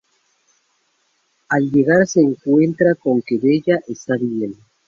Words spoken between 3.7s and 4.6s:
está bien.